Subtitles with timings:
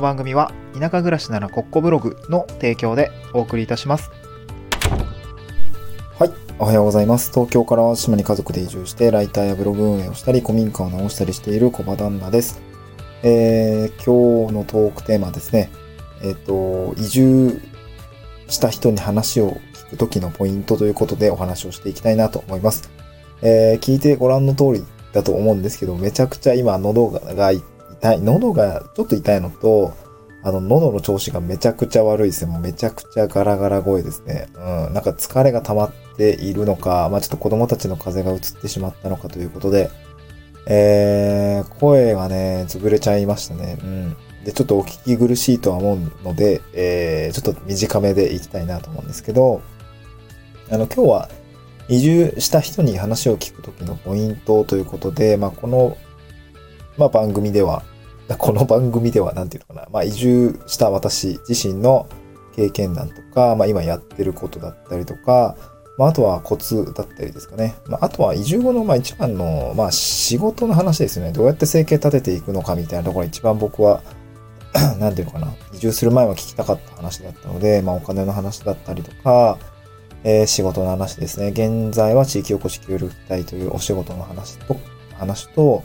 [0.00, 4.10] の番組は田舎暮らしならコッコブログの提供でお送りいたします。
[6.18, 6.32] はい。
[6.58, 7.30] おはようございます。
[7.30, 12.62] 東京から島に家族で移住して、ライターやブログ運営をしたり、古民家を直したりしている小場旦那です。
[13.22, 15.70] えー、今日のトークテーマですね。
[16.22, 17.60] えっ、と、移住
[18.48, 22.90] した人に話を聞くときのポイントということでお話をしていきたいなと思います。
[23.42, 27.62] えー、聞いてご覧の通りだと思うんですけど、めちゃくちゃ今喉が痛
[28.14, 29.94] い、喉がちょっと痛いのと、
[30.42, 32.52] あの、喉の調子がめちゃくちゃ悪いですね。
[32.52, 34.48] もうめちゃくちゃガラガラ声ですね。
[34.54, 34.94] うん。
[34.94, 39.90] なんか疲れが溜まっているのか、まあちょっと子供たちの風邪が移ってしまったのかということで、
[40.66, 43.78] えー、声がね、潰れちゃいましたね。
[43.82, 44.16] うん。
[44.44, 49.60] で、ちょっとお聞き苦しいとは思うので、えー、ちょっと短めでいきたいなと思うんですけど、
[50.70, 51.28] あの、今日は
[51.88, 55.98] 移住した人に話を聞くときのポイントということで、まあこの、
[56.96, 57.82] まあ番組では、
[58.36, 59.88] この番組では、なんていうのかな。
[59.90, 62.08] まあ、移住した私自身の
[62.54, 65.56] 経験談とか、まあ、今やってることだったりとか、
[65.98, 67.74] まあ、あとはコツだったりですかね。
[67.86, 71.32] まあ、あとは移住後の、まあ、一番の、まあ、仕事の話ですよね。
[71.32, 74.02] どうやって生計立てていくのかみたいなところ一番僕は、
[75.00, 75.52] なんていうのかな。
[75.74, 79.58] 移住する前は聞きたかった話だったので、まあ、お金の話だったりとか、
[80.22, 81.48] えー、仕事の話ですね。
[81.48, 84.76] 現在は地域おこし協力隊というお仕事の話と、
[85.18, 85.82] 話と、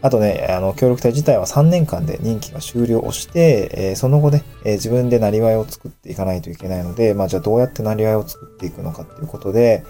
[0.00, 9.84] あとね、あの、協力隊自体は3年間で任期が終了をして、えー、その後ね、えー、自分でなりわいを作っていかないといけないので、まあじゃあどうやってなりわいを作っていくのかっていうことで、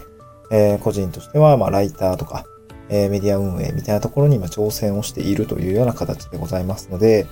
[0.51, 2.45] えー、個人としては、まあライターとか、
[2.91, 7.27] えメディア運営みたいなところに今挑戦をしているというような形でございますので、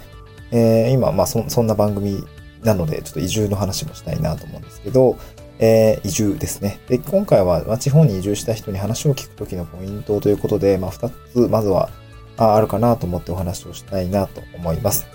[0.52, 2.22] え今、まあそそんな番組
[2.62, 5.16] なので、ちょっと移住の話もしたいなと思うんですけど、
[5.58, 6.78] え移住ですね。
[6.88, 11.88] で、今回は、まあ、地方に移住した人に話を聞くときのポイントということで、まあ2つ、まずは、
[12.36, 15.06] ああるかなと思ってお話をしたいなと思います。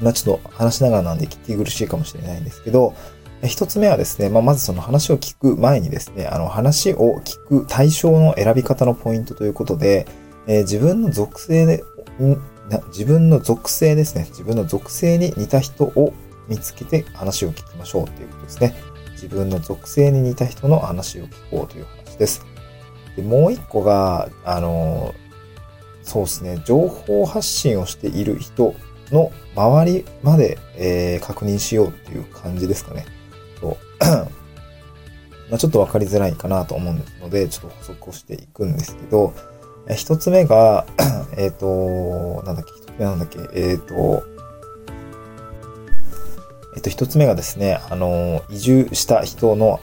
[0.00, 2.94] まあちょっと話しながらなんで聞き苦しいかもしれないんですけど、
[3.44, 10.06] 一つ目はですね、まあまずその話を聞く前にですね、あの話を聞く対象の選び方のポイントということで、
[10.46, 11.84] えー、自分の属性で、
[12.88, 16.14] 自分の属性ですね、自分の属性に似た人を
[16.48, 18.74] 見つけて話を聞きましょうということですね。
[19.12, 22.44] 自分の属性に似た人の話を聞こうという話です。
[23.16, 25.23] でもう一個が、あのー
[26.04, 26.62] そうですね。
[26.64, 28.74] 情報発信をしている人
[29.10, 33.06] の周りまで、えー、確認しようっていう感じですかね。
[33.60, 33.76] そう
[35.50, 39.32] まあちょっとわかりづらいかなと思うので、ちょっと補足をしていくんですけど、
[39.88, 40.86] え一つ目が、
[41.36, 44.24] えっ、と、なんだっけ、一つ目なんだっけ、えっ、と、
[46.74, 49.80] えっ、と、一つ目がですね、あの、移住した人の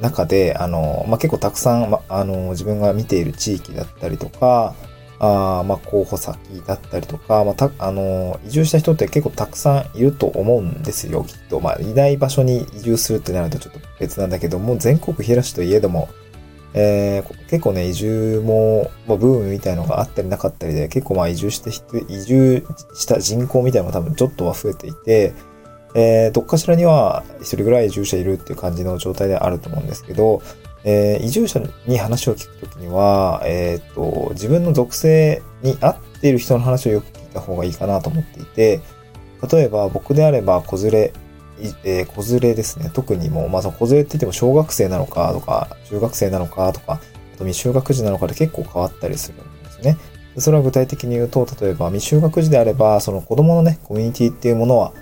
[0.00, 4.74] 中で、あの、まあ、結構たくさん、ま、あの、自分が見ている地域だったりとか、
[5.22, 11.60] あまあ、候補先だったりとか、まあ、た、あの、移住した人って結構たくさんいると思うんですよ、きっと。
[11.60, 16.08] まあ、いない場所に移住するってなるとちょっと別なんだけども、全国平しといえども、
[16.72, 21.70] えー、結構ね、移住も、まあ、ブームみたいのがあったりなかったりで、結構まあ移住して、
[22.08, 25.34] 移住した人口みたいなのが多分ちょっとは増えていて、
[25.94, 30.40] えー、どっかしらには一人ぐらい移住者いるっていう感じの状態であると思うんですけど、
[30.84, 38.80] えー、移住者に話を聞くときには、えっ、ー、と、自分の属性に合っている人の話をよく聞いた方がいいかなと思っていて、
[39.50, 41.12] 例えば僕であれば、子連れ、
[41.84, 42.90] えー、子連れですね。
[42.92, 49.96] 特にもう、まあ、その子連れって言っても小学生なのかとか、中学生なのかとか、あと未就学児なのかで結構変わったりするんですね。
[50.38, 54.92] それは具体的に言うと、例えば未就学児であれば、その子供のね、コミュニティっていうものは、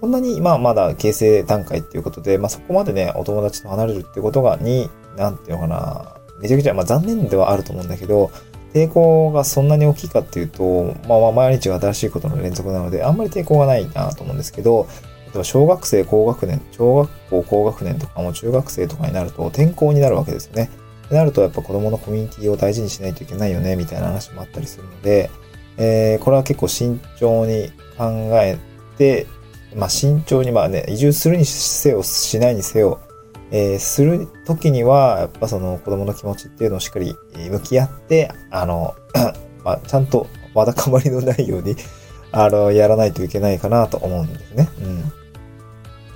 [0.00, 8.30] そんなに、まあ、まだ形成段階っていうことで、まあ、そこまでね、お友達と離れるってことが、に、なんていうのかな、めちゃくちゃ、まあ、残念ではあると思うんだけど、
[8.74, 14.86] 抵抗がそんなに大きいかっていうと、まあ、毎日が新しいことの連続なので、あんまり抵抗がないなと思うんですけど、
[15.26, 20.70] 例えば小学生、高学年、小学校、高学年とかも中学生とかになると転校になるわけですよね。
[21.06, 25.30] ってなると、やっぱ子供のコミュニティを大事にしないといけないよね、みたいな話もあったりするので、
[25.78, 28.06] えー、これは結構慎重に考
[28.40, 28.58] え
[28.98, 29.26] て、
[29.74, 33.00] まあ、慎重に、まあね、移住するにせよ、しないにせよ、
[33.50, 37.14] えー、するときには、やっぱその子供の気持ちっていうのをしっかり
[37.50, 38.94] 向き合って、あの、
[39.64, 41.76] まあ、ちゃんとわだかまりのないように、
[42.32, 44.68] あの、やらないといけないかなと思うんですね。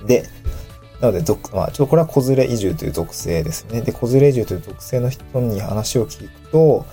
[0.01, 0.07] うん。
[0.07, 0.25] で、
[1.01, 3.81] なので、属、まあ、ちょっとこれは子連れ移住という属性ですね。
[3.81, 6.85] で、子連れ移住という属性の人に話を聞くと、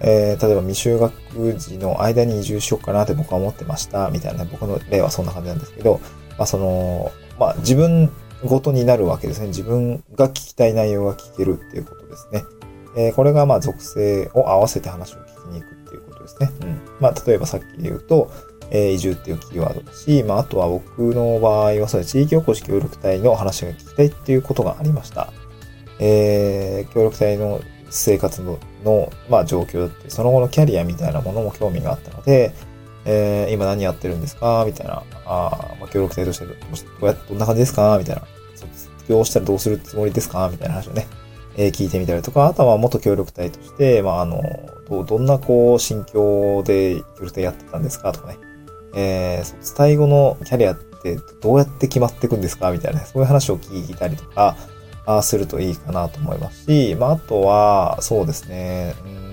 [0.00, 6.00] えー、例えば未就学児の間に移住しようかなって僕は思ってました、みたいな、僕の例はそんな感じなんですけど、
[6.36, 8.10] まあその、まあ自分
[8.44, 9.48] ごとになるわけですね。
[9.48, 12.42] 自分が聞きたい内容が聞けるっていうことですね。
[12.96, 16.50] えー、これがまあ属性を合わせて話を聞きに行くっていうことですね。
[16.62, 16.80] うん。
[17.00, 18.30] まあ例えばさっきで言うと、
[18.70, 25.32] えー移住っていうキーワードだし、まあ、あとは僕の場合はそう地域おこし協力隊の話が聞きたいっていうことがありました。
[25.98, 27.60] えー協力隊の
[27.90, 32.52] 生活のの、まあ、状況だって、その後のキャリアみたいなものも興味があったので、
[33.04, 34.64] えー今何やってるんですか？
[34.66, 36.54] みたいな、あまあ、協力隊としてど
[37.02, 37.96] うやどんな感じですか？
[37.98, 38.22] みたいな、
[38.72, 40.48] 卒業したらどうするつもりですか？
[40.50, 41.06] みたいな話をね、
[41.56, 44.40] えー聞いてみたりとか、あとは元協力隊として、まあ、あの、
[44.88, 48.12] どどんなこう、心境で協力隊やってたんですか？
[48.12, 48.38] とかね、
[48.94, 52.70] えー、卒隊後のキャリアってどうやって決まっていくんですか？
[52.72, 54.56] みたいなね、そういう話を聞いたりとか、
[55.06, 59.24] あーするといいかなと思いますし、まあ、あとは、そうですね、うん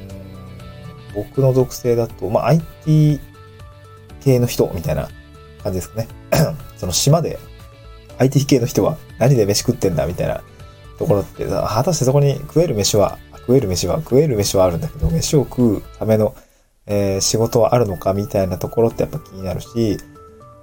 [1.14, 3.20] 僕の属性だと、まあ、IT
[4.22, 5.10] 系の人みたいな
[5.62, 6.08] 感じですかね。
[6.78, 7.38] その島で
[8.18, 10.42] IT 系の人は何で飯食ってんだみたいな
[10.98, 16.36] ところって、果たしてそこに食える飯は、食える飯は、食える飯はあるんだけど、飯を食うための、
[16.88, 19.98] えー仕事はあるのかみたいなところってやっぱ気になるし、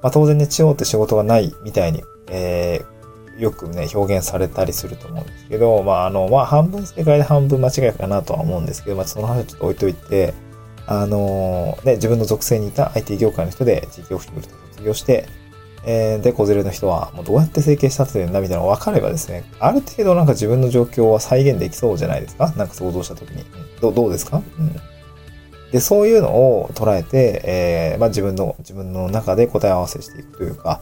[0.03, 2.99] まあ当然ね、地方って仕事がないみたいに、えー
[3.39, 10.35] よくね、表現されたりすると思うんですけど、まああの、まあ半分正解で半分間違いかなとは思うんですけど、まあその話はちょっと置いといて、
[10.87, 15.29] あのーね、自分の属性にいた IT 業界の人で地域オフィスを卒業して、
[15.85, 22.53] えーで、子連れの人は、もうどうやって整形したってんだみたいなのが分かればですね、ある程度なんか自分の状況は再現できそうじゃないですか？
[22.57, 23.45] なんか想像した時に。
[23.81, 24.43] どうどうですか？
[24.59, 24.77] うん。
[25.71, 30.81] で、そういうのを捉えて、えーまあ自分の、自分の中で答え合わせしていくというか、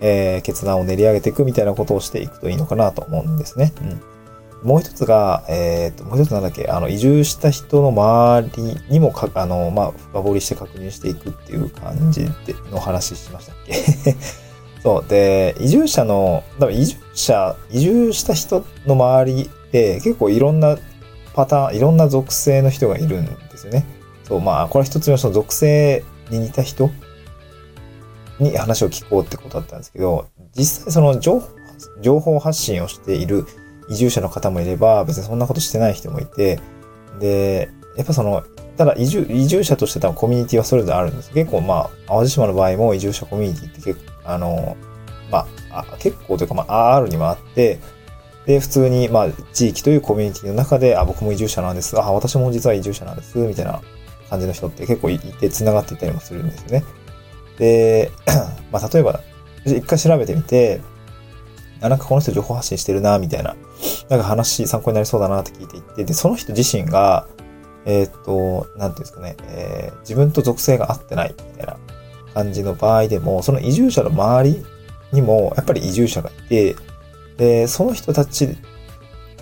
[0.00, 3.72] えー決断を練り上げていくみたいなことをしていくといいのかなと思うんですね。
[3.80, 4.00] うん。
[4.62, 13.74] もう一つが、えっ、と、もう一つなんだっけ、あの、移住した人の周りにもか、あの、まあ、深掘りして確認していくっていう感じでの話しましたっけ？
[14.82, 15.08] そう。
[15.08, 20.78] で、移住者の、多分移住者、移住した人の周りで結構いろんな
[21.34, 23.84] パターン、いろんな属性の人がいるんですよね。
[24.24, 26.90] そう、まあ、これは一つのその属性に似た人
[28.40, 33.46] に話を聞こうってことだったんですけど、実際その、情報発信をしている
[33.88, 36.60] 移住者の方もいれば、別にそんなことしてない人もいて、
[37.20, 38.44] で、やっぱその、
[38.76, 41.32] ただ移住、移住者として多分コミュニティはそれぞれあるんです。
[41.32, 44.76] 結構まあ、淡路島の場合も移住者コミュニティって結構、あの、
[45.30, 47.78] まあ、あ結構というかまあ、あるにもあって、
[48.46, 51.98] で、普通にまあ、地域というコミュニティの中で、あ、僕も移住者なんです。
[52.00, 53.38] あ、私も実は移住者なんです。
[53.38, 53.80] みたいな
[54.30, 56.84] 感じの人って結構いて繋がっていたりもするんですよね。
[57.58, 58.12] で、
[58.70, 59.20] まあ、例えば、
[59.64, 60.80] 一回調べてみて、
[61.86, 63.56] あ、なんかこの人情報発信してるな、みたいな。
[64.08, 67.26] なんか話参考になりそうだなって聞いていて、で、その人自身が、
[67.84, 71.76] えーっと、なんていうんですかね、えー自分と属性が合ってないみたいな
[72.32, 74.64] 感じの場合でも、その移住者の周り
[75.12, 76.76] にも、やっぱり移住者がいて、
[77.36, 78.56] で、その人たち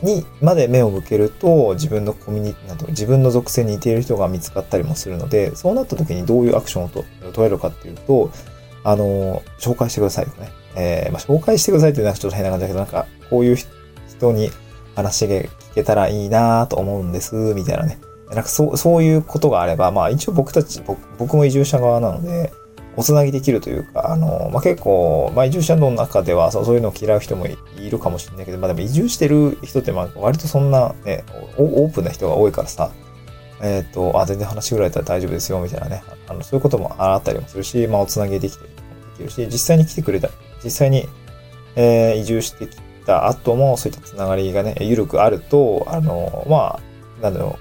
[0.02, 8.30] にまで目を向けると、自分のコミュニなんていうの自分の属性に似ている人が見つかったりもするので、そうなった時にどういうアクションをと取れるかっていうと、
[8.84, 10.48] あの、紹介してくださいとね。
[10.76, 14.50] えーまあ、紹介してくださいっていうのはちょっと変な感じだけど、なんか、こういう人に
[14.94, 17.98] 話が聞けたらいいなと思うんです、みたいなね。
[18.30, 22.52] なんかそう、そういうことがあれば、まあ一応僕たち、僕僕も移住者側なので、
[22.96, 27.56] おつなぎできるというか、あの、まあ、結構、まあ、移住者の中ではそうそういうのを嫌う人もい
[27.90, 31.24] るかもしれないけど、まあ、でも移住してる人って、まあ、割とそんなね、
[31.56, 32.92] オープンな人が多いからさ、
[33.62, 36.04] えっ、と、あ、全然話ぐらいだったら大丈夫ですよ、みたいなね。
[36.28, 38.76] あの、そういうこともあったりもするし、まあ、おつなぎできてるで
[39.18, 40.28] きるし、実際に来てくれた、
[40.64, 41.08] 実際に、
[41.76, 47.58] えー移住してきた後も、そういったつながりがね、緩くあると、あの、まあ、なんだろ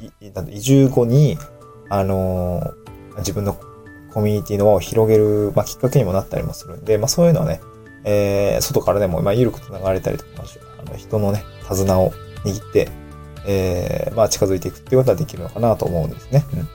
[0.00, 1.38] う、移住後に、
[1.88, 2.72] あの、
[3.18, 3.58] 自分の
[4.12, 7.60] コミュニティの輪を広げる、まあ、きっかけにもなったりもするんで、まあ、そういうのはね、
[8.04, 10.30] えー外からでも、まあ、緩く繋がれたりとか、
[10.84, 12.12] あの人のね、手綱を
[12.44, 12.88] 握って、
[13.46, 16.44] えーまあ、近づいていくっていうことはできるのかなと思うんですね。
[16.54, 16.68] うん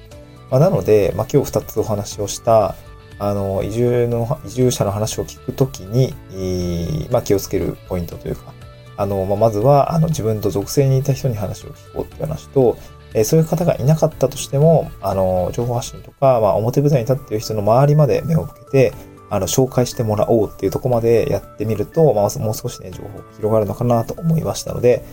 [0.50, 2.75] まあ、なので、まあ、今日二つお話をした、
[3.19, 8.53] あの、移住の、移住者の話を聞くときに、えーまあ、気をつけるポイントというか、
[8.97, 12.77] あの、まあ、まずは、あの、自分と属性にいた人に話を聞こうっていう話と、
[13.13, 18.93] えーそういう方がいなかったとしても、あの、情報発信とか、まあ、表舞台に立っている人の周りまで目を向けて、
[19.29, 25.03] あの、紹介してもらおうっていうとこまでやってみると、まあ、もう少しね、情報が広がるのかなと思いましたので、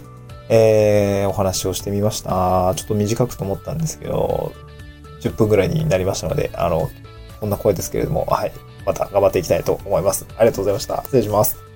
[0.50, 2.74] えーお話をしてみました。
[2.76, 4.52] ちょっと短くと思ったんですけど、
[5.20, 6.90] 10分ぐらいになりましたので、あの、
[7.44, 8.52] こんな声ですけれども、はい、
[8.86, 10.26] また頑張っていきたいと思います。
[10.38, 11.02] ありがとうございました。
[11.02, 11.73] 失礼します。